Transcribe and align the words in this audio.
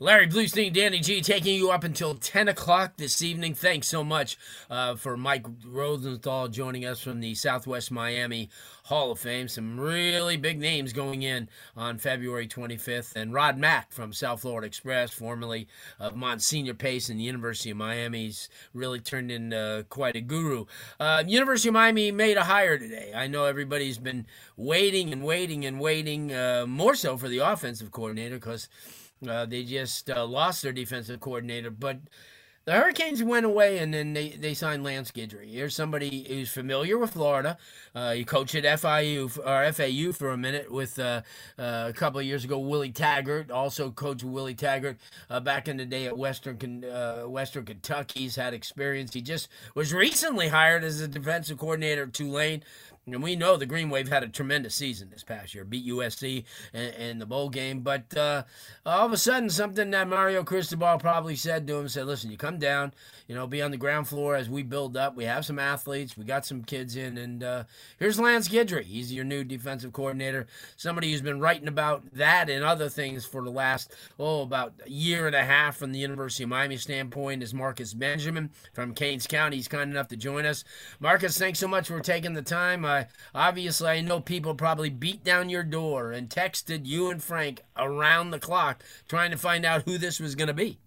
Larry 0.00 0.26
Blustein, 0.26 0.72
Danny 0.72 0.98
G, 0.98 1.20
taking 1.20 1.54
you 1.54 1.70
up 1.70 1.84
until 1.84 2.16
10 2.16 2.48
o'clock 2.48 2.96
this 2.96 3.22
evening. 3.22 3.54
Thanks 3.54 3.86
so 3.86 4.02
much 4.02 4.36
uh, 4.68 4.96
for 4.96 5.16
Mike 5.16 5.46
Rosenthal 5.64 6.48
joining 6.48 6.84
us 6.84 7.00
from 7.00 7.20
the 7.20 7.36
Southwest 7.36 7.92
Miami 7.92 8.50
Hall 8.86 9.12
of 9.12 9.20
Fame. 9.20 9.46
Some 9.46 9.78
really 9.78 10.36
big 10.36 10.58
names 10.58 10.92
going 10.92 11.22
in 11.22 11.48
on 11.76 11.98
February 11.98 12.48
25th. 12.48 13.14
And 13.14 13.32
Rod 13.32 13.56
Mack 13.56 13.92
from 13.92 14.12
South 14.12 14.40
Florida 14.40 14.66
Express, 14.66 15.12
formerly 15.12 15.68
of 16.00 16.16
Monsignor 16.16 16.74
Pace 16.74 17.08
and 17.08 17.20
the 17.20 17.24
University 17.24 17.70
of 17.70 17.76
Miami's 17.76 18.48
really 18.72 18.98
turned 18.98 19.30
into 19.30 19.86
quite 19.90 20.16
a 20.16 20.20
guru. 20.20 20.64
Uh, 20.98 21.22
University 21.24 21.68
of 21.68 21.74
Miami 21.74 22.10
made 22.10 22.36
a 22.36 22.42
hire 22.42 22.78
today. 22.78 23.12
I 23.14 23.28
know 23.28 23.44
everybody's 23.44 23.98
been 23.98 24.26
waiting 24.56 25.12
and 25.12 25.22
waiting 25.22 25.64
and 25.64 25.78
waiting, 25.78 26.34
uh, 26.34 26.64
more 26.66 26.96
so 26.96 27.16
for 27.16 27.28
the 27.28 27.38
offensive 27.38 27.92
coordinator 27.92 28.34
because– 28.34 28.68
uh, 29.28 29.46
they 29.46 29.64
just 29.64 30.10
uh, 30.10 30.26
lost 30.26 30.62
their 30.62 30.72
defensive 30.72 31.20
coordinator, 31.20 31.70
but 31.70 31.98
the 32.64 32.72
Hurricanes 32.72 33.22
went 33.22 33.44
away 33.44 33.78
and 33.78 33.92
then 33.92 34.14
they, 34.14 34.30
they 34.30 34.54
signed 34.54 34.84
Lance 34.84 35.10
Guidry. 35.10 35.52
Here's 35.52 35.74
somebody 35.74 36.24
who's 36.26 36.50
familiar 36.50 36.96
with 36.96 37.12
Florida. 37.12 37.58
Uh, 37.94 38.12
he 38.12 38.24
coached 38.24 38.54
at 38.54 38.64
FIU 38.80 39.38
or 39.44 39.72
FAU 39.72 40.12
for 40.12 40.30
a 40.30 40.38
minute 40.38 40.72
with 40.72 40.98
uh, 40.98 41.20
uh, 41.58 41.86
a 41.88 41.92
couple 41.92 42.20
of 42.20 42.26
years 42.26 42.42
ago. 42.44 42.58
Willie 42.58 42.90
Taggart 42.90 43.50
also 43.50 43.90
coached 43.90 44.24
Willie 44.24 44.54
Taggart 44.54 44.96
uh, 45.28 45.40
back 45.40 45.68
in 45.68 45.76
the 45.76 45.84
day 45.84 46.06
at 46.06 46.16
Western 46.16 46.84
uh, 46.84 47.24
Western 47.24 47.66
Kentucky. 47.66 48.20
He's 48.20 48.36
had 48.36 48.54
experience. 48.54 49.12
He 49.12 49.20
just 49.20 49.48
was 49.74 49.92
recently 49.92 50.48
hired 50.48 50.84
as 50.84 51.02
a 51.02 51.08
defensive 51.08 51.58
coordinator 51.58 52.04
at 52.04 52.14
Tulane. 52.14 52.62
And 53.06 53.22
we 53.22 53.36
know 53.36 53.58
the 53.58 53.66
Green 53.66 53.90
Wave 53.90 54.08
had 54.08 54.22
a 54.22 54.28
tremendous 54.28 54.74
season 54.74 55.10
this 55.10 55.22
past 55.22 55.54
year, 55.54 55.64
beat 55.64 55.86
USC 55.86 56.44
in, 56.72 57.18
the 57.18 57.26
bowl 57.26 57.50
game. 57.50 57.80
But 57.80 58.16
uh, 58.16 58.44
all 58.86 59.04
of 59.04 59.12
a 59.12 59.18
sudden, 59.18 59.50
something 59.50 59.90
that 59.90 60.08
Mario 60.08 60.42
Cristobal 60.42 60.98
probably 60.98 61.36
said 61.36 61.66
to 61.66 61.76
him 61.76 61.88
said, 61.88 62.06
"Listen, 62.06 62.30
you 62.30 62.38
come 62.38 62.58
down, 62.58 62.94
you 63.28 63.34
know, 63.34 63.46
be 63.46 63.60
on 63.60 63.70
the 63.70 63.76
ground 63.76 64.08
floor 64.08 64.36
as 64.36 64.48
we 64.48 64.62
build 64.62 64.96
up. 64.96 65.16
We 65.16 65.24
have 65.24 65.44
some 65.44 65.58
athletes, 65.58 66.16
we 66.16 66.24
got 66.24 66.46
some 66.46 66.62
kids 66.64 66.96
in, 66.96 67.18
and 67.18 67.44
uh, 67.44 67.64
here's 67.98 68.18
Lance 68.18 68.48
Guidry. 68.48 68.84
He's 68.84 69.12
your 69.12 69.24
new 69.24 69.44
defensive 69.44 69.92
coordinator, 69.92 70.46
somebody 70.76 71.10
who's 71.10 71.22
been 71.22 71.40
writing 71.40 71.68
about 71.68 72.04
that 72.14 72.48
and 72.48 72.64
other 72.64 72.88
things 72.88 73.26
for 73.26 73.42
the 73.42 73.50
last 73.50 73.92
oh 74.18 74.42
about 74.42 74.72
a 74.86 74.90
year 74.90 75.26
and 75.26 75.36
a 75.36 75.44
half 75.44 75.76
from 75.76 75.92
the 75.92 75.98
University 75.98 76.44
of 76.44 76.48
Miami 76.48 76.78
standpoint. 76.78 77.42
Is 77.42 77.52
Marcus 77.52 77.92
Benjamin 77.92 78.50
from 78.72 78.94
Canes 78.94 79.26
County? 79.26 79.56
He's 79.56 79.68
kind 79.68 79.90
enough 79.90 80.08
to 80.08 80.16
join 80.16 80.46
us. 80.46 80.64
Marcus, 81.00 81.36
thanks 81.36 81.58
so 81.58 81.68
much 81.68 81.88
for 81.88 82.00
taking 82.00 82.32
the 82.32 82.40
time." 82.40 82.84
Uh, 82.84 82.93
obviously, 83.34 83.88
I 83.88 84.00
know 84.00 84.20
people 84.20 84.54
probably 84.54 84.90
beat 84.90 85.24
down 85.24 85.48
your 85.48 85.62
door 85.62 86.12
and 86.12 86.28
texted 86.28 86.86
you 86.86 87.10
and 87.10 87.22
Frank 87.22 87.62
around 87.76 88.30
the 88.30 88.38
clock 88.38 88.82
trying 89.08 89.30
to 89.30 89.36
find 89.36 89.64
out 89.64 89.82
who 89.82 89.98
this 89.98 90.20
was 90.20 90.34
going 90.34 90.48
to 90.48 90.54
be. 90.54 90.78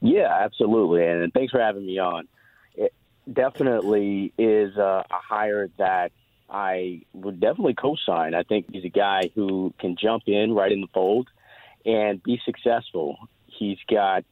Yeah, 0.00 0.36
absolutely. 0.40 1.06
And 1.06 1.32
thanks 1.32 1.52
for 1.52 1.60
having 1.60 1.86
me 1.86 1.98
on. 1.98 2.26
It 2.74 2.92
definitely 3.32 4.32
is 4.36 4.76
a, 4.76 5.04
a 5.08 5.18
hire 5.28 5.68
that 5.78 6.10
I 6.50 7.02
would 7.14 7.40
definitely 7.40 7.74
co 7.74 7.96
sign. 8.04 8.34
I 8.34 8.42
think 8.42 8.66
he's 8.70 8.84
a 8.84 8.90
guy 8.90 9.30
who 9.34 9.72
can 9.78 9.96
jump 9.96 10.24
in 10.26 10.52
right 10.52 10.72
in 10.72 10.80
the 10.80 10.88
fold 10.92 11.28
and 11.86 12.22
be 12.22 12.40
successful. 12.44 13.16
He's 13.46 13.78
got 13.88 14.24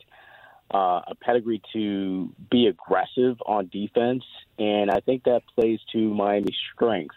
uh, 0.72 1.02
a 1.06 1.14
pedigree 1.20 1.62
to 1.72 2.30
be 2.50 2.66
aggressive 2.66 3.36
on 3.46 3.68
defense, 3.72 4.24
and 4.58 4.90
I 4.90 5.00
think 5.00 5.24
that 5.24 5.42
plays 5.54 5.80
to 5.92 5.98
Miami's 5.98 6.56
strengths. 6.74 7.16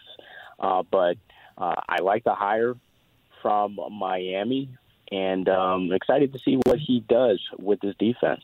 Uh, 0.58 0.82
but 0.90 1.16
uh, 1.58 1.74
I 1.88 2.00
like 2.02 2.24
the 2.24 2.34
hire 2.34 2.74
from 3.42 3.78
Miami, 3.92 4.70
and 5.10 5.48
um, 5.48 5.92
excited 5.92 6.32
to 6.32 6.38
see 6.44 6.58
what 6.64 6.78
he 6.78 7.04
does 7.08 7.40
with 7.58 7.80
his 7.82 7.94
defense. 7.98 8.42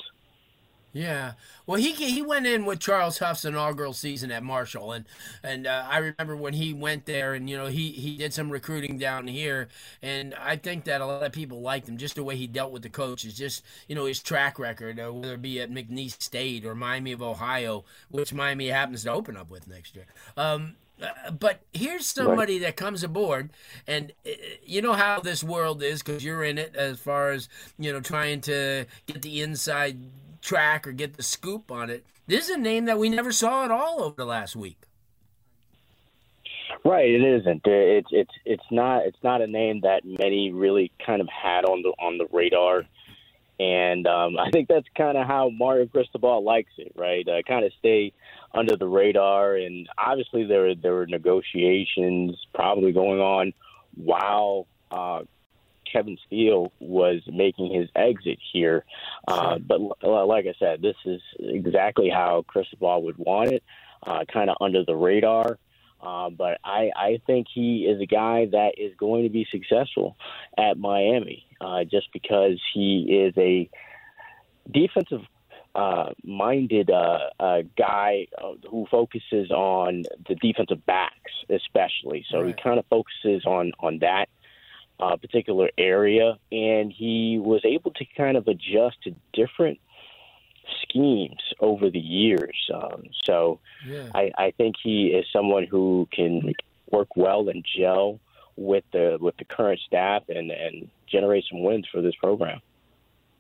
Yeah, 0.93 1.35
well, 1.67 1.81
he 1.81 1.93
he 1.93 2.21
went 2.21 2.47
in 2.47 2.65
with 2.65 2.81
Charles 2.81 3.19
Huff's 3.19 3.45
inaugural 3.45 3.93
season 3.93 4.33
at 4.33 4.43
Marshall, 4.43 4.91
and 4.91 5.05
and 5.43 5.67
uh, 5.69 5.87
I 5.89 5.99
remember 5.99 6.35
when 6.35 6.55
he 6.55 6.73
went 6.73 7.07
there, 7.07 7.35
and 7.35 7.49
you 7.49 7.57
know 7.57 7.67
he 7.67 7.93
he 7.93 8.17
did 8.17 8.35
some 8.35 8.51
recruiting 8.51 8.99
down 8.99 9.29
here, 9.29 9.69
and 10.03 10.35
I 10.35 10.57
think 10.57 10.85
that 10.85 11.01
a 11.01 11.07
lot 11.07 11.23
of 11.23 11.31
people 11.31 11.61
liked 11.61 11.89
him 11.89 11.97
just 11.97 12.17
the 12.17 12.25
way 12.25 12.35
he 12.35 12.49
dealt 12.49 12.73
with 12.73 12.83
the 12.83 12.89
coaches, 12.89 13.39
just 13.39 13.63
you 13.87 13.95
know 13.95 14.07
his 14.07 14.21
track 14.21 14.59
record, 14.59 14.99
uh, 14.99 15.13
whether 15.13 15.35
it 15.35 15.43
be 15.43 15.61
at 15.61 15.71
McNeese 15.71 16.21
State 16.21 16.67
or 16.67 16.75
Miami 16.75 17.13
of 17.13 17.23
Ohio, 17.23 17.85
which 18.11 18.35
Miami 18.35 18.67
happens 18.67 19.05
to 19.05 19.13
open 19.13 19.37
up 19.37 19.49
with 19.49 19.69
next 19.69 19.95
year. 19.95 20.07
Um, 20.37 20.75
uh, 21.01 21.31
but 21.31 21.61
here's 21.73 22.07
somebody 22.07 22.55
right. 22.55 22.63
that 22.63 22.77
comes 22.77 23.05
aboard, 23.05 23.51
and 23.87 24.13
uh, 24.27 24.31
you 24.65 24.83
know 24.83 24.95
how 24.95 25.21
this 25.21 25.45
world 25.45 25.85
is 25.85 26.03
because 26.03 26.25
you're 26.25 26.43
in 26.43 26.59
it 26.59 26.75
as 26.75 26.99
far 26.99 27.31
as 27.31 27.49
you 27.79 27.93
know 27.93 28.01
trying 28.01 28.41
to 28.41 28.87
get 29.07 29.23
the 29.23 29.41
inside 29.41 30.01
track 30.41 30.87
or 30.87 30.93
get 30.93 31.17
the 31.17 31.23
scoop 31.23 31.71
on 31.71 31.91
it. 31.91 32.05
This 32.27 32.49
is 32.49 32.57
a 32.57 32.59
name 32.59 32.85
that 32.85 32.99
we 32.99 33.09
never 33.09 33.33
saw 33.33 33.65
at 33.65 33.71
all 33.71 34.03
over 34.03 34.15
the 34.17 34.25
last 34.25 34.55
week. 34.57 34.83
Right, 36.85 37.11
it 37.11 37.23
isn't. 37.23 37.63
It's 37.65 38.09
it's 38.11 38.31
it's 38.45 38.65
not 38.71 39.05
it's 39.05 39.23
not 39.23 39.43
a 39.43 39.47
name 39.47 39.81
that 39.83 40.03
many 40.05 40.51
really 40.51 40.91
kind 41.05 41.21
of 41.21 41.29
had 41.29 41.65
on 41.65 41.83
the 41.83 41.91
on 41.99 42.17
the 42.17 42.27
radar, 42.33 42.85
and 43.59 44.07
um, 44.07 44.39
I 44.39 44.51
think 44.51 44.69
that's 44.69 44.87
kind 44.97 45.19
of 45.19 45.27
how 45.27 45.51
Mario 45.51 45.87
Cristobal 45.87 46.43
likes 46.43 46.73
it. 46.79 46.93
Right, 46.97 47.27
uh, 47.29 47.43
kind 47.47 47.67
of 47.67 47.73
stay 47.79 48.13
under 48.55 48.77
the 48.77 48.87
radar, 48.87 49.57
and 49.57 49.89
obviously 49.99 50.45
there 50.47 50.75
there 50.75 50.95
were 50.95 51.07
negotiations 51.07 52.37
probably 52.55 52.93
going 52.93 53.21
on 53.21 53.53
while 53.97 54.67
uh, 54.91 55.21
Kevin 55.93 56.19
Steele 56.27 56.73
was 56.81 57.21
making 57.27 57.73
his 57.73 57.89
exit 57.95 58.39
here. 58.53 58.85
Uh, 59.27 59.59
but 59.59 59.81
l- 60.03 60.29
like 60.29 60.47
I 60.47 60.55
said, 60.59 60.83
this 60.83 60.97
is 61.05 61.21
exactly 61.39 62.09
how 62.09 62.45
Chris 62.47 62.67
Cristobal 62.69 63.03
would 63.05 63.19
want 63.19 63.53
it, 63.53 63.63
uh, 64.07 64.25
kind 64.33 64.51
of 64.51 64.57
under 64.61 64.85
the 64.85 64.97
radar. 64.97 65.59
Uh, 66.01 66.31
but 66.31 66.59
I, 66.65 66.91
I 66.97 67.21
think 67.27 67.47
he 67.53 67.87
is 67.87 68.01
a 68.01 68.07
guy 68.07 68.47
that 68.53 68.73
is 68.79 68.95
going 68.97 69.25
to 69.25 69.29
be 69.29 69.47
successful 69.51 70.17
at 70.57 70.79
Miami 70.79 71.45
uh, 71.61 71.85
just 71.85 72.09
because 72.13 72.59
he 72.73 73.07
is 73.27 73.35
a 73.37 73.69
defensive 74.71 75.21
uh, 75.75 76.11
minded 76.25 76.91
uh, 76.91 77.19
uh, 77.39 77.63
guy 77.79 78.27
uh, 78.37 78.53
who 78.69 78.87
focuses 78.91 79.51
on 79.51 80.03
the 80.29 80.35
defensive 80.37 80.85
backs, 80.87 81.33
especially. 81.49 82.25
So 82.31 82.39
right. 82.39 82.49
he 82.49 82.63
kind 82.63 82.79
of 82.79 82.87
focuses 82.87 83.45
on 83.47 83.73
on 83.81 83.99
that 84.01 84.29
uh, 85.01 85.17
particular 85.17 85.71
area, 85.79 86.39
and 86.53 86.93
he 86.93 87.39
was 87.43 87.63
able 87.65 87.91
to 87.93 88.05
kind 88.17 88.37
of 88.37 88.47
adjust 88.49 89.03
to 89.05 89.15
different 89.33 89.79
schemes 90.83 91.41
over 91.61 91.91
the 91.91 91.99
years. 91.99 92.57
Um, 92.73 93.05
so 93.25 93.61
yeah. 93.87 94.09
I, 94.15 94.31
I 94.37 94.51
think 94.53 94.77
he 94.83 95.09
is 95.09 95.27
someone 95.33 95.67
who 95.67 96.09
can 96.13 96.53
work 96.91 97.17
well 97.17 97.49
and 97.49 97.65
gel 97.77 98.21
with 98.57 98.85
the 98.93 99.17
with 99.21 99.37
the 99.39 99.45
current 99.45 99.81
staff 99.87 100.25
and 100.29 100.51
and 100.51 100.91
generate 101.11 101.45
some 101.51 101.63
wins 101.63 101.87
for 101.91 102.03
this 102.03 102.15
program. 102.17 102.61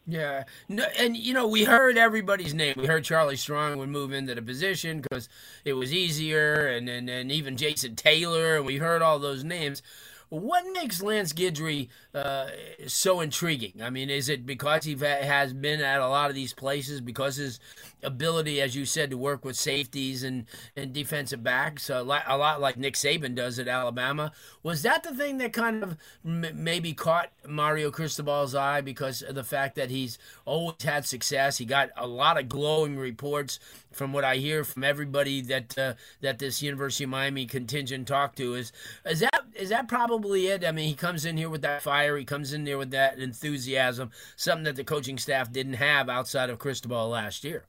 Yeah, 0.06 0.44
no, 0.68 0.84
and 0.98 1.16
you 1.16 1.34
know 1.34 1.46
we 1.46 1.64
heard 1.64 1.98
everybody's 1.98 2.54
name. 2.54 2.74
We 2.76 2.86
heard 2.86 3.04
Charlie 3.04 3.36
Strong 3.36 3.78
would 3.78 3.90
move 3.90 4.12
into 4.12 4.34
the 4.34 4.42
position 4.42 5.00
because 5.00 5.28
it 5.64 5.74
was 5.74 5.92
easier, 5.92 6.66
and, 6.66 6.88
and 6.88 7.08
and 7.08 7.30
even 7.30 7.56
Jason 7.56 7.96
Taylor, 7.96 8.56
and 8.56 8.66
we 8.66 8.78
heard 8.78 9.02
all 9.02 9.18
those 9.18 9.44
names. 9.44 9.82
What 10.30 10.64
makes 10.72 11.02
Lance 11.02 11.32
Guidry 11.32 11.88
uh, 12.14 12.46
so 12.86 13.20
intriguing? 13.20 13.82
I 13.82 13.90
mean, 13.90 14.08
is 14.08 14.28
it 14.28 14.46
because 14.46 14.84
he 14.84 14.94
has 14.94 15.52
been 15.52 15.80
at 15.80 16.00
a 16.00 16.08
lot 16.08 16.30
of 16.30 16.36
these 16.36 16.54
places, 16.54 17.00
because 17.00 17.34
his 17.34 17.58
ability, 18.00 18.60
as 18.60 18.76
you 18.76 18.84
said, 18.84 19.10
to 19.10 19.18
work 19.18 19.44
with 19.44 19.56
safeties 19.56 20.22
and, 20.22 20.46
and 20.76 20.92
defensive 20.92 21.42
backs, 21.42 21.90
a 21.90 22.02
lot, 22.02 22.22
a 22.28 22.38
lot 22.38 22.60
like 22.60 22.76
Nick 22.76 22.94
Saban 22.94 23.34
does 23.34 23.58
at 23.58 23.66
Alabama? 23.66 24.30
Was 24.62 24.82
that 24.82 25.02
the 25.02 25.12
thing 25.14 25.38
that 25.38 25.52
kind 25.52 25.82
of 25.82 25.96
m- 26.24 26.46
maybe 26.54 26.92
caught 26.92 27.30
Mario 27.48 27.90
Cristobal's 27.90 28.54
eye 28.54 28.80
because 28.82 29.22
of 29.22 29.34
the 29.34 29.44
fact 29.44 29.74
that 29.74 29.90
he's 29.90 30.16
always 30.44 30.80
had 30.80 31.04
success? 31.04 31.58
He 31.58 31.64
got 31.64 31.90
a 31.96 32.06
lot 32.06 32.38
of 32.38 32.48
glowing 32.48 32.96
reports 32.96 33.58
from 33.90 34.12
what 34.12 34.24
I 34.24 34.36
hear 34.36 34.62
from 34.62 34.84
everybody 34.84 35.40
that 35.42 35.76
uh, 35.76 35.94
that 36.20 36.38
this 36.38 36.62
University 36.62 37.04
of 37.04 37.10
Miami 37.10 37.46
contingent 37.46 38.06
talked 38.06 38.36
to. 38.36 38.54
Is 38.54 38.72
is 39.04 39.20
that 39.20 39.42
is 39.54 39.70
that 39.70 39.88
probably 40.20 40.48
it? 40.48 40.64
I 40.64 40.72
mean, 40.72 40.88
he 40.88 40.94
comes 40.94 41.24
in 41.24 41.36
here 41.36 41.48
with 41.48 41.62
that 41.62 41.82
fire. 41.82 42.16
He 42.16 42.24
comes 42.24 42.52
in 42.52 42.64
there 42.64 42.78
with 42.78 42.90
that 42.90 43.18
enthusiasm, 43.18 44.10
something 44.36 44.64
that 44.64 44.76
the 44.76 44.84
coaching 44.84 45.18
staff 45.18 45.50
didn't 45.50 45.74
have 45.74 46.08
outside 46.08 46.50
of 46.50 46.58
Cristobal 46.58 47.08
last 47.08 47.42
year. 47.42 47.64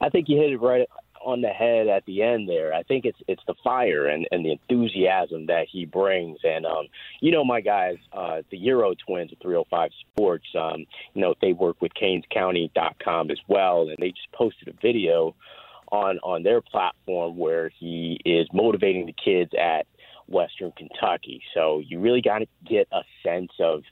I 0.00 0.08
think 0.08 0.28
you 0.28 0.36
hit 0.36 0.50
it 0.52 0.60
right 0.60 0.88
on 1.24 1.40
the 1.40 1.48
head 1.48 1.88
at 1.88 2.04
the 2.06 2.22
end 2.22 2.48
there. 2.48 2.72
I 2.72 2.82
think 2.84 3.04
it's 3.04 3.18
it's 3.26 3.42
the 3.46 3.54
fire 3.62 4.06
and, 4.06 4.26
and 4.30 4.44
the 4.44 4.52
enthusiasm 4.52 5.46
that 5.46 5.66
he 5.70 5.84
brings. 5.84 6.38
And 6.44 6.66
um, 6.66 6.86
you 7.20 7.30
know, 7.30 7.44
my 7.44 7.60
guys, 7.60 7.96
uh, 8.12 8.42
the 8.50 8.58
Euro 8.58 8.94
Twins 9.06 9.32
at 9.32 9.40
305 9.42 9.90
Sports, 10.12 10.46
um, 10.58 10.84
you 11.14 11.22
know, 11.22 11.34
they 11.40 11.52
work 11.52 11.80
with 11.80 11.92
CanesCounty.com 11.94 13.30
as 13.30 13.38
well, 13.48 13.88
and 13.88 13.96
they 13.98 14.10
just 14.10 14.32
posted 14.32 14.68
a 14.68 14.72
video 14.80 15.34
on 15.90 16.18
on 16.18 16.42
their 16.42 16.60
platform 16.60 17.36
where 17.36 17.70
he 17.78 18.20
is 18.24 18.46
motivating 18.52 19.06
the 19.06 19.14
kids 19.24 19.50
at 19.58 19.86
Western 20.28 20.72
Kentucky. 20.72 21.42
So 21.54 21.82
you 21.86 22.00
really 22.00 22.22
got 22.22 22.38
to 22.38 22.46
get 22.66 22.88
a 22.92 23.00
sense 23.24 23.52
of 23.60 23.82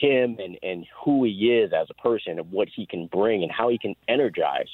him 0.00 0.36
and, 0.38 0.58
and 0.62 0.86
who 1.04 1.24
he 1.24 1.30
is 1.30 1.72
as 1.72 1.88
a 1.90 1.94
person 1.94 2.38
and 2.38 2.50
what 2.50 2.68
he 2.74 2.86
can 2.86 3.06
bring 3.06 3.42
and 3.42 3.50
how 3.50 3.68
he 3.68 3.78
can 3.78 3.94
energize 4.08 4.68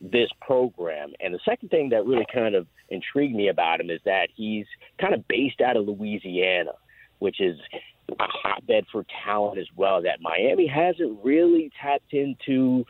this 0.00 0.28
program. 0.40 1.12
And 1.20 1.32
the 1.32 1.40
second 1.44 1.70
thing 1.70 1.90
that 1.90 2.04
really 2.04 2.26
kind 2.32 2.54
of 2.54 2.66
intrigued 2.88 3.34
me 3.34 3.48
about 3.48 3.80
him 3.80 3.90
is 3.90 4.00
that 4.04 4.28
he's 4.34 4.66
kind 5.00 5.14
of 5.14 5.26
based 5.28 5.60
out 5.60 5.76
of 5.76 5.86
Louisiana, 5.86 6.72
which 7.18 7.40
is 7.40 7.58
a 8.10 8.14
hotbed 8.18 8.84
for 8.92 9.04
talent 9.24 9.58
as 9.58 9.66
well 9.74 10.02
that 10.02 10.20
Miami 10.20 10.66
hasn't 10.66 11.18
really 11.24 11.70
tapped 11.80 12.12
into 12.12 12.84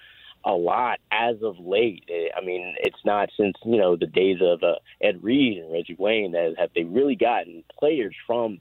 a 0.47 0.53
lot 0.53 1.01
as 1.11 1.37
of 1.43 1.59
late. 1.59 2.09
I 2.35 2.43
mean, 2.43 2.77
it's 2.79 3.05
not 3.05 3.29
since 3.37 3.57
you 3.65 3.77
know 3.77 3.97
the 3.97 4.07
days 4.07 4.39
of 4.41 4.63
uh, 4.63 4.77
Ed 5.03 5.23
Reed 5.23 5.59
and 5.59 5.73
Reggie 5.73 5.97
Wayne 5.99 6.33
that 6.33 6.55
have 6.57 6.71
they 6.75 6.85
really 6.85 7.17
gotten 7.17 7.65
players 7.79 8.15
from 8.27 8.61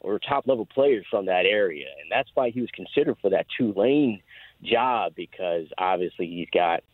or 0.00 0.18
top 0.18 0.46
level 0.46 0.66
players 0.66 1.04
from 1.10 1.26
that 1.26 1.44
area, 1.44 1.86
and 2.00 2.10
that's 2.10 2.30
why 2.34 2.50
he 2.50 2.60
was 2.60 2.70
considered 2.70 3.16
for 3.20 3.30
that 3.30 3.46
Tulane 3.58 4.22
job 4.62 5.14
because 5.16 5.66
obviously 5.76 6.26
he's 6.26 6.48
got 6.54 6.84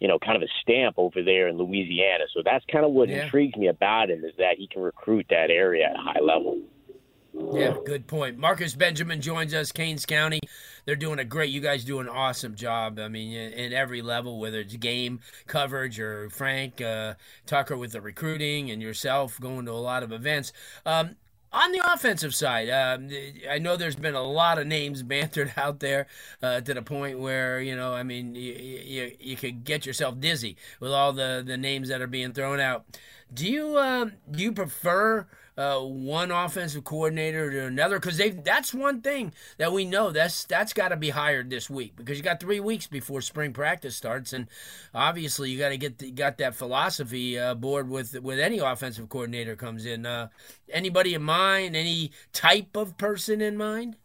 you 0.00 0.08
know 0.08 0.18
kind 0.18 0.36
of 0.36 0.42
a 0.42 0.52
stamp 0.62 0.94
over 0.96 1.22
there 1.22 1.48
in 1.48 1.58
Louisiana. 1.58 2.24
So 2.34 2.40
that's 2.42 2.64
kind 2.72 2.86
of 2.86 2.92
what 2.92 3.10
yeah. 3.10 3.24
intrigues 3.24 3.56
me 3.56 3.68
about 3.68 4.10
him 4.10 4.24
is 4.24 4.32
that 4.38 4.56
he 4.56 4.66
can 4.66 4.80
recruit 4.80 5.26
that 5.28 5.50
area 5.50 5.90
at 5.90 5.96
a 5.96 6.02
high 6.02 6.20
level. 6.20 6.58
Yeah, 7.32 7.76
good 7.84 8.06
point. 8.06 8.38
Marcus 8.38 8.74
Benjamin 8.74 9.20
joins 9.20 9.54
us, 9.54 9.72
Canes 9.72 10.04
County. 10.04 10.40
They're 10.84 10.96
doing 10.96 11.18
a 11.18 11.24
great. 11.24 11.50
You 11.50 11.60
guys 11.60 11.84
do 11.84 12.00
an 12.00 12.08
awesome 12.08 12.54
job. 12.54 12.98
I 12.98 13.08
mean, 13.08 13.32
in 13.32 13.72
every 13.72 14.02
level, 14.02 14.40
whether 14.40 14.60
it's 14.60 14.74
game 14.76 15.20
coverage 15.46 16.00
or 16.00 16.28
Frank 16.30 16.80
uh, 16.80 17.14
Tucker 17.46 17.76
with 17.76 17.92
the 17.92 18.00
recruiting, 18.00 18.70
and 18.70 18.82
yourself 18.82 19.38
going 19.40 19.66
to 19.66 19.72
a 19.72 19.74
lot 19.74 20.02
of 20.02 20.12
events. 20.12 20.52
Um, 20.84 21.16
on 21.52 21.72
the 21.72 21.82
offensive 21.92 22.34
side, 22.34 22.68
um, 22.68 23.10
I 23.50 23.58
know 23.58 23.76
there's 23.76 23.96
been 23.96 24.14
a 24.14 24.22
lot 24.22 24.58
of 24.58 24.66
names 24.66 25.02
bantered 25.04 25.52
out 25.56 25.80
there 25.80 26.06
uh, 26.42 26.60
to 26.60 26.74
the 26.74 26.82
point 26.82 27.18
where 27.18 27.60
you 27.60 27.76
know, 27.76 27.94
I 27.94 28.02
mean, 28.02 28.34
you, 28.34 28.54
you, 28.54 29.12
you 29.18 29.36
could 29.36 29.64
get 29.64 29.86
yourself 29.86 30.18
dizzy 30.20 30.56
with 30.80 30.92
all 30.92 31.12
the, 31.12 31.42
the 31.44 31.56
names 31.56 31.88
that 31.88 32.00
are 32.00 32.06
being 32.06 32.32
thrown 32.32 32.60
out. 32.60 32.86
Do 33.32 33.48
you 33.48 33.78
um, 33.78 34.12
do 34.30 34.42
you 34.42 34.52
prefer 34.52 35.26
uh, 35.60 35.80
one 35.80 36.30
offensive 36.30 36.84
coordinator 36.84 37.50
to 37.50 37.66
another 37.66 37.98
because 37.98 38.16
they 38.16 38.30
that's 38.30 38.72
one 38.72 39.00
thing 39.02 39.32
that 39.58 39.72
we 39.72 39.84
know 39.84 40.10
that's 40.10 40.44
that's 40.44 40.72
got 40.72 40.88
to 40.88 40.96
be 40.96 41.10
hired 41.10 41.50
this 41.50 41.68
week 41.68 41.94
because 41.96 42.16
you 42.16 42.24
got 42.24 42.40
three 42.40 42.60
weeks 42.60 42.86
before 42.86 43.20
spring 43.20 43.52
practice 43.52 43.94
starts 43.94 44.32
and 44.32 44.46
obviously 44.94 45.50
you 45.50 45.58
got 45.58 45.68
to 45.68 45.76
get 45.76 45.98
the, 45.98 46.10
got 46.10 46.38
that 46.38 46.54
philosophy 46.54 47.38
uh, 47.38 47.54
board 47.54 47.90
with 47.90 48.18
with 48.20 48.40
any 48.40 48.58
offensive 48.58 49.08
coordinator 49.08 49.54
comes 49.54 49.84
in. 49.84 50.06
Uh, 50.06 50.28
anybody 50.70 51.14
in 51.14 51.22
mind? 51.22 51.76
Any 51.76 52.10
type 52.32 52.76
of 52.76 52.96
person 52.96 53.40
in 53.40 53.56
mind? 53.56 53.96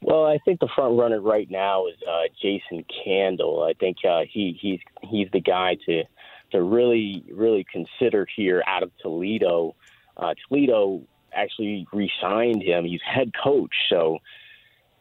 Well, 0.00 0.26
I 0.26 0.38
think 0.44 0.60
the 0.60 0.68
front 0.74 0.98
runner 0.98 1.20
right 1.20 1.50
now 1.50 1.86
is 1.88 1.96
uh, 2.08 2.28
Jason 2.40 2.84
Candle. 3.04 3.64
I 3.64 3.72
think 3.72 3.96
uh, 4.08 4.20
he 4.30 4.56
he's 4.60 4.80
he's 5.02 5.28
the 5.32 5.40
guy 5.40 5.76
to 5.86 6.04
to 6.52 6.62
really, 6.62 7.24
really 7.32 7.64
consider 7.70 8.26
here 8.36 8.62
out 8.66 8.82
of 8.82 8.90
Toledo. 9.02 9.74
Uh, 10.16 10.34
Toledo 10.48 11.02
actually 11.32 11.86
re-signed 11.92 12.62
him. 12.62 12.84
He's 12.84 13.00
head 13.02 13.32
coach, 13.42 13.74
so 13.90 14.18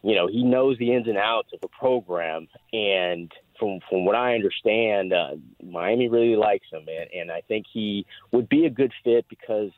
you 0.03 0.15
know 0.15 0.27
he 0.27 0.43
knows 0.43 0.77
the 0.77 0.93
ins 0.93 1.07
and 1.07 1.17
outs 1.17 1.49
of 1.53 1.61
the 1.61 1.67
program. 1.67 2.47
And 2.73 3.31
from 3.59 3.79
from 3.89 4.05
what 4.05 4.15
I 4.15 4.35
understand, 4.35 5.13
uh, 5.13 5.35
Miami 5.63 6.09
really 6.09 6.35
likes 6.35 6.67
him, 6.71 6.85
and, 6.87 7.09
and 7.13 7.31
I 7.31 7.41
think 7.41 7.65
he 7.71 8.05
would 8.31 8.49
be 8.49 8.65
a 8.65 8.69
good 8.69 8.93
fit 9.03 9.25
because 9.29 9.71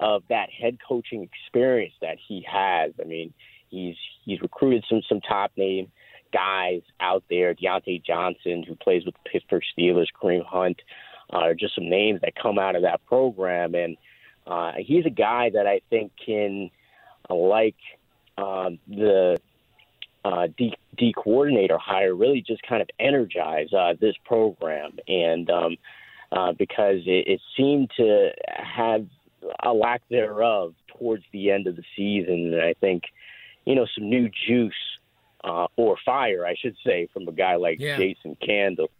of 0.00 0.22
that 0.28 0.48
head 0.50 0.78
coaching 0.86 1.22
experience 1.22 1.94
that 2.00 2.18
he 2.28 2.46
has. 2.50 2.92
I 3.00 3.04
mean, 3.04 3.32
he's 3.68 3.96
he's 4.24 4.40
recruited 4.40 4.84
some 4.88 5.02
some 5.08 5.20
top 5.20 5.52
name 5.56 5.90
guys 6.32 6.82
out 7.00 7.24
there. 7.28 7.54
Diontae 7.54 8.04
Johnson, 8.04 8.62
who 8.66 8.74
plays 8.74 9.04
with 9.04 9.14
the 9.14 9.30
Pittsburgh 9.30 9.62
Steelers, 9.76 10.06
Kareem 10.20 10.44
Hunt, 10.44 10.80
uh, 11.32 11.38
are 11.38 11.54
just 11.54 11.74
some 11.74 11.88
names 11.88 12.20
that 12.22 12.34
come 12.34 12.58
out 12.58 12.76
of 12.76 12.82
that 12.82 13.04
program. 13.06 13.74
And 13.74 13.96
uh, 14.46 14.72
he's 14.78 15.06
a 15.06 15.10
guy 15.10 15.50
that 15.50 15.66
I 15.66 15.80
think 15.90 16.12
can, 16.24 16.70
uh, 17.28 17.34
like 17.34 17.76
um, 18.36 18.78
the 18.88 19.38
uh, 20.24 20.48
D, 20.56 20.74
D 20.96 21.14
coordinator 21.16 21.78
hire, 21.78 22.14
really 22.14 22.42
just 22.46 22.62
kind 22.62 22.82
of 22.82 22.88
energize 22.98 23.72
uh, 23.72 23.94
this 24.00 24.14
program. 24.24 24.98
And 25.06 25.50
um, 25.50 25.76
uh, 26.32 26.52
because 26.52 27.00
it, 27.06 27.26
it 27.26 27.40
seemed 27.56 27.90
to 27.96 28.30
have 28.46 29.06
a 29.62 29.72
lack 29.72 30.02
thereof 30.10 30.74
towards 30.88 31.24
the 31.32 31.50
end 31.50 31.66
of 31.66 31.76
the 31.76 31.84
season. 31.96 32.52
And 32.54 32.62
I 32.62 32.74
think, 32.74 33.04
you 33.64 33.74
know, 33.74 33.86
some 33.94 34.08
new 34.08 34.28
juice 34.46 34.72
uh, 35.44 35.66
or 35.76 35.96
fire, 36.04 36.46
I 36.46 36.54
should 36.54 36.76
say, 36.84 37.08
from 37.12 37.28
a 37.28 37.32
guy 37.32 37.56
like 37.56 37.78
yeah. 37.80 37.96
Jason 37.96 38.36
Candle 38.44 38.90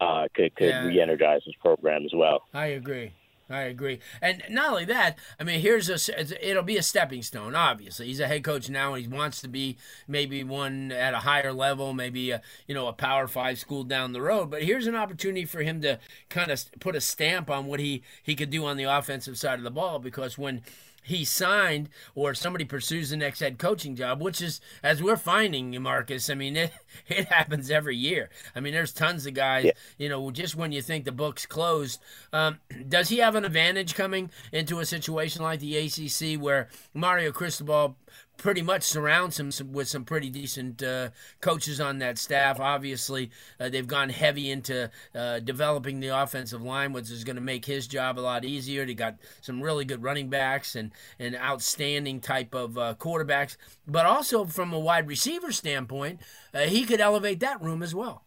uh, 0.00 0.26
could 0.34 0.54
could 0.54 0.68
yeah. 0.68 0.86
re-energize 0.86 1.42
his 1.44 1.54
program 1.56 2.04
as 2.04 2.12
well. 2.14 2.42
I 2.52 2.66
agree. 2.66 3.12
I 3.50 3.64
agree, 3.64 4.00
and 4.22 4.42
not 4.48 4.70
only 4.70 4.86
that. 4.86 5.18
I 5.38 5.44
mean, 5.44 5.60
here's 5.60 5.90
a 5.90 6.48
it'll 6.50 6.62
be 6.62 6.78
a 6.78 6.82
stepping 6.82 7.20
stone. 7.20 7.54
Obviously, 7.54 8.06
he's 8.06 8.18
a 8.18 8.26
head 8.26 8.42
coach 8.42 8.70
now, 8.70 8.94
and 8.94 9.04
he 9.04 9.08
wants 9.08 9.42
to 9.42 9.48
be 9.48 9.76
maybe 10.08 10.42
one 10.42 10.90
at 10.90 11.12
a 11.12 11.18
higher 11.18 11.52
level, 11.52 11.92
maybe 11.92 12.30
a 12.30 12.40
you 12.66 12.74
know 12.74 12.88
a 12.88 12.94
Power 12.94 13.28
Five 13.28 13.58
school 13.58 13.84
down 13.84 14.14
the 14.14 14.22
road. 14.22 14.50
But 14.50 14.62
here's 14.62 14.86
an 14.86 14.96
opportunity 14.96 15.44
for 15.44 15.60
him 15.60 15.82
to 15.82 15.98
kind 16.30 16.50
of 16.50 16.64
put 16.80 16.96
a 16.96 17.02
stamp 17.02 17.50
on 17.50 17.66
what 17.66 17.80
he 17.80 18.02
he 18.22 18.34
could 18.34 18.48
do 18.48 18.64
on 18.64 18.78
the 18.78 18.84
offensive 18.84 19.36
side 19.36 19.58
of 19.58 19.64
the 19.64 19.70
ball. 19.70 19.98
Because 19.98 20.38
when 20.38 20.62
he 21.04 21.24
signed 21.24 21.90
or 22.14 22.34
somebody 22.34 22.64
pursues 22.64 23.10
the 23.10 23.16
next 23.16 23.40
head 23.40 23.58
coaching 23.58 23.94
job, 23.94 24.22
which 24.22 24.40
is, 24.40 24.60
as 24.82 25.02
we're 25.02 25.16
finding, 25.16 25.72
you 25.72 25.80
Marcus, 25.80 26.30
I 26.30 26.34
mean, 26.34 26.56
it, 26.56 26.72
it 27.06 27.26
happens 27.26 27.70
every 27.70 27.96
year. 27.96 28.30
I 28.56 28.60
mean, 28.60 28.72
there's 28.72 28.92
tons 28.92 29.26
of 29.26 29.34
guys, 29.34 29.66
yeah. 29.66 29.72
you 29.98 30.08
know, 30.08 30.30
just 30.30 30.56
when 30.56 30.72
you 30.72 30.80
think 30.80 31.04
the 31.04 31.12
book's 31.12 31.46
closed. 31.46 32.00
Um, 32.32 32.58
does 32.88 33.10
he 33.10 33.18
have 33.18 33.34
an 33.34 33.44
advantage 33.44 33.94
coming 33.94 34.30
into 34.50 34.80
a 34.80 34.86
situation 34.86 35.42
like 35.42 35.60
the 35.60 35.76
ACC 35.76 36.40
where 36.40 36.68
Mario 36.94 37.32
Cristobal 37.32 37.96
pretty 38.36 38.62
much 38.62 38.82
surrounds 38.82 39.38
him 39.38 39.50
with 39.72 39.88
some 39.88 40.04
pretty 40.04 40.30
decent 40.30 40.82
uh, 40.82 41.10
coaches 41.40 41.80
on 41.80 41.98
that 41.98 42.18
staff. 42.18 42.60
Obviously, 42.60 43.30
uh, 43.58 43.68
they've 43.68 43.86
gone 43.86 44.10
heavy 44.10 44.50
into 44.50 44.90
uh, 45.14 45.40
developing 45.40 46.00
the 46.00 46.08
offensive 46.08 46.62
line, 46.62 46.92
which 46.92 47.10
is 47.10 47.24
going 47.24 47.36
to 47.36 47.42
make 47.42 47.64
his 47.64 47.86
job 47.86 48.18
a 48.18 48.20
lot 48.20 48.44
easier. 48.44 48.84
They 48.84 48.94
got 48.94 49.16
some 49.40 49.62
really 49.62 49.84
good 49.84 50.02
running 50.02 50.28
backs 50.28 50.76
and 50.76 50.92
an 51.18 51.36
outstanding 51.36 52.20
type 52.20 52.54
of 52.54 52.76
uh, 52.76 52.94
quarterbacks, 52.98 53.56
but 53.86 54.06
also 54.06 54.44
from 54.44 54.72
a 54.72 54.78
wide 54.78 55.06
receiver 55.06 55.52
standpoint, 55.52 56.20
uh, 56.52 56.60
he 56.60 56.84
could 56.84 57.00
elevate 57.00 57.40
that 57.40 57.62
room 57.62 57.82
as 57.82 57.94
well. 57.94 58.24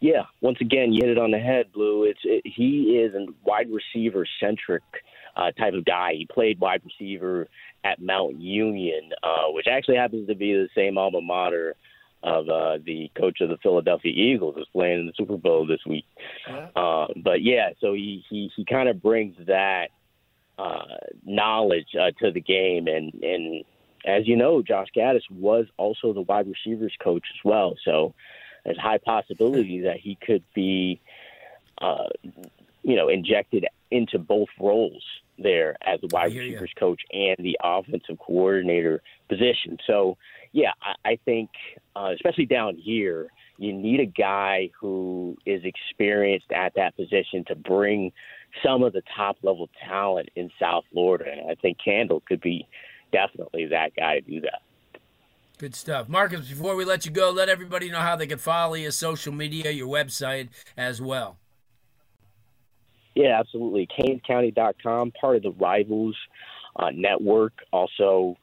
Yeah, 0.00 0.24
once 0.42 0.58
again, 0.60 0.92
you 0.92 1.00
hit 1.02 1.10
it 1.10 1.18
on 1.18 1.30
the 1.30 1.38
head, 1.38 1.72
Blue. 1.72 2.04
It's 2.04 2.20
it, 2.24 2.42
he 2.44 2.98
is 2.98 3.14
a 3.14 3.26
wide 3.44 3.68
receiver 3.70 4.26
centric 4.40 4.82
uh, 5.36 5.52
type 5.52 5.74
of 5.74 5.84
guy. 5.84 6.14
He 6.14 6.26
played 6.26 6.58
wide 6.58 6.82
receiver 6.84 7.48
at 7.84 8.00
Mount 8.00 8.40
Union, 8.40 9.12
uh, 9.22 9.48
which 9.50 9.66
actually 9.68 9.96
happens 9.96 10.28
to 10.28 10.34
be 10.34 10.52
the 10.52 10.68
same 10.74 10.98
alma 10.98 11.20
mater 11.20 11.76
of 12.22 12.48
uh, 12.48 12.78
the 12.84 13.10
coach 13.14 13.40
of 13.40 13.50
the 13.50 13.58
Philadelphia 13.58 14.12
Eagles, 14.12 14.56
is 14.56 14.66
playing 14.72 15.00
in 15.00 15.06
the 15.06 15.12
Super 15.16 15.36
Bowl 15.36 15.66
this 15.66 15.84
week. 15.86 16.06
Yeah. 16.48 16.68
Uh, 16.74 17.06
but 17.22 17.42
yeah, 17.42 17.70
so 17.80 17.92
he 17.92 18.24
he 18.28 18.50
he 18.56 18.64
kind 18.64 18.88
of 18.88 19.00
brings 19.00 19.36
that 19.46 19.90
uh, 20.58 20.96
knowledge 21.24 21.94
uh, 21.94 22.10
to 22.20 22.32
the 22.32 22.40
game, 22.40 22.88
and 22.88 23.12
and 23.22 23.64
as 24.04 24.26
you 24.26 24.36
know, 24.36 24.62
Josh 24.62 24.88
Gattis 24.96 25.28
was 25.30 25.66
also 25.76 26.12
the 26.12 26.22
wide 26.22 26.48
receivers 26.48 26.94
coach 27.02 27.24
as 27.34 27.44
well. 27.44 27.74
So 27.84 28.14
there's 28.64 28.78
high 28.78 28.98
possibility 28.98 29.82
that 29.82 29.98
he 30.00 30.16
could 30.20 30.42
be, 30.54 31.00
uh, 31.80 32.08
you 32.86 32.94
know, 32.94 33.08
injected 33.08 33.66
into 33.90 34.16
both 34.16 34.46
roles 34.60 35.02
there 35.38 35.76
as 35.84 36.00
the 36.00 36.08
wide 36.12 36.32
receivers 36.32 36.70
you. 36.74 36.80
coach 36.80 37.02
and 37.12 37.36
the 37.40 37.58
offensive 37.62 38.16
coordinator 38.24 39.02
position. 39.28 39.76
So, 39.88 40.16
yeah, 40.52 40.70
I, 40.80 41.10
I 41.10 41.18
think, 41.24 41.50
uh, 41.96 42.12
especially 42.14 42.46
down 42.46 42.76
here, 42.76 43.26
you 43.58 43.72
need 43.72 43.98
a 43.98 44.06
guy 44.06 44.70
who 44.80 45.36
is 45.44 45.62
experienced 45.64 46.52
at 46.52 46.74
that 46.76 46.94
position 46.94 47.44
to 47.48 47.56
bring 47.56 48.12
some 48.64 48.84
of 48.84 48.92
the 48.92 49.02
top 49.16 49.36
level 49.42 49.68
talent 49.88 50.28
in 50.36 50.48
South 50.60 50.84
Florida. 50.92 51.24
And 51.28 51.50
I 51.50 51.56
think 51.56 51.78
Candle 51.84 52.22
could 52.28 52.40
be 52.40 52.68
definitely 53.10 53.66
that 53.66 53.96
guy 53.96 54.20
to 54.20 54.30
do 54.30 54.40
that. 54.42 54.60
Good 55.58 55.74
stuff. 55.74 56.08
Marcus, 56.08 56.48
before 56.48 56.76
we 56.76 56.84
let 56.84 57.04
you 57.04 57.10
go, 57.10 57.32
let 57.32 57.48
everybody 57.48 57.90
know 57.90 57.98
how 57.98 58.14
they 58.14 58.28
can 58.28 58.38
follow 58.38 58.74
you, 58.74 58.92
social 58.92 59.32
media, 59.32 59.72
your 59.72 59.88
website 59.88 60.50
as 60.76 61.02
well. 61.02 61.38
Yeah, 63.16 63.40
absolutely. 63.40 63.88
CanesCounty.com, 63.98 65.12
part 65.12 65.36
of 65.36 65.42
the 65.42 65.52
Rivals 65.52 66.14
uh, 66.76 66.90
network. 66.94 67.54
Also, 67.72 68.36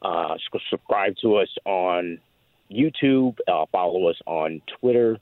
uh, 0.00 0.34
subscribe 0.70 1.14
to 1.20 1.36
us 1.36 1.48
on 1.66 2.18
YouTube. 2.72 3.36
Uh, 3.46 3.66
follow 3.70 4.08
us 4.08 4.16
on 4.26 4.62
Twitter, 4.80 5.18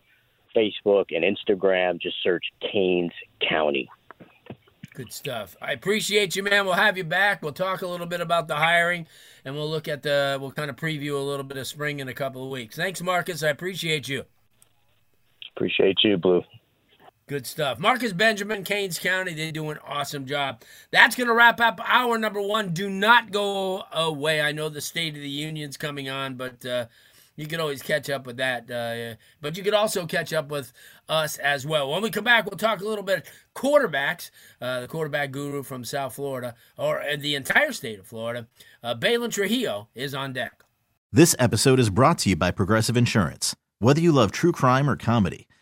Facebook, 0.56 1.06
and 1.11 1.25
Instagram. 1.25 2.00
Just 2.00 2.14
search 2.23 2.44
Canes 2.61 3.12
County. 3.47 3.90
Good 4.94 5.12
stuff. 5.12 5.56
I 5.61 5.73
appreciate 5.73 6.37
you, 6.37 6.44
man. 6.44 6.64
We'll 6.64 6.75
have 6.75 6.97
you 6.97 7.04
back. 7.04 7.42
We'll 7.42 7.52
talk 7.52 7.82
a 7.82 7.88
little 7.88 8.06
bit 8.06 8.21
about 8.21 8.47
the 8.47 8.56
hiring, 8.56 9.09
and 9.44 9.56
we'll 9.56 9.68
look 9.68 9.88
at 9.88 10.04
the. 10.04 10.38
We'll 10.40 10.52
kind 10.52 10.71
of 10.71 10.76
preview 10.76 11.14
a 11.14 11.25
little 11.25 11.44
bit 11.44 11.56
of 11.56 11.66
spring 11.66 11.99
in 11.99 12.09
a 12.09 12.14
couple 12.14 12.44
of 12.44 12.50
weeks. 12.50 12.76
Thanks, 12.76 13.02
Marcus. 13.02 13.42
I 13.42 13.49
appreciate 13.49 14.06
you. 14.06 14.26
Appreciate 15.56 15.99
you, 16.04 16.18
Blue. 16.18 16.42
Good 17.33 17.47
stuff. 17.47 17.79
Marcus 17.79 18.12
Benjamin, 18.12 18.62
Canes 18.62 18.99
County, 18.99 19.33
they 19.33 19.51
do 19.51 19.71
an 19.71 19.79
awesome 19.89 20.27
job. 20.27 20.61
That's 20.91 21.17
going 21.17 21.29
to 21.29 21.33
wrap 21.33 21.61
up 21.61 21.81
our 21.83 22.19
number 22.19 22.43
one. 22.43 22.75
Do 22.75 22.91
not 22.91 23.33
go 23.33 23.85
away. 23.91 24.43
I 24.43 24.53
know 24.53 24.69
the 24.69 24.83
State 24.83 25.15
of 25.15 25.23
the 25.23 25.31
Union's 25.31 25.79
coming 25.79 26.11
on, 26.11 26.35
but 26.35 26.62
uh, 26.67 26.89
you 27.37 27.47
can 27.47 27.59
always 27.59 27.81
catch 27.81 28.11
up 28.11 28.27
with 28.27 28.37
that. 28.37 28.71
Uh, 28.71 29.17
but 29.41 29.57
you 29.57 29.62
can 29.62 29.73
also 29.73 30.05
catch 30.05 30.35
up 30.35 30.51
with 30.51 30.75
us 31.09 31.39
as 31.39 31.67
well. 31.67 31.91
When 31.91 32.03
we 32.03 32.11
come 32.11 32.25
back, 32.25 32.45
we'll 32.45 32.59
talk 32.59 32.83
a 32.83 32.87
little 32.87 33.03
bit 33.03 33.27
quarterbacks. 33.57 34.31
Uh, 34.61 34.81
the 34.81 34.87
quarterback 34.87 35.31
guru 35.31 35.62
from 35.62 35.85
South 35.85 36.15
Florida, 36.15 36.55
or 36.77 37.03
the 37.19 37.35
entire 37.35 37.73
state 37.73 37.99
of 37.99 38.07
Florida, 38.07 38.47
uh, 38.83 38.93
Balin 38.93 39.31
Trujillo, 39.31 39.89
is 39.95 40.15
on 40.15 40.35
deck. 40.35 40.65
This 41.11 41.35
episode 41.39 41.81
is 41.81 41.89
brought 41.89 42.19
to 42.19 42.29
you 42.29 42.37
by 42.37 42.51
Progressive 42.51 42.99
Insurance. 42.99 43.57
Whether 43.79 44.03
you 44.03 44.12
love 44.12 44.33
true 44.33 44.53
crime 44.53 44.89
or 44.89 44.97
comedy, 44.97 45.49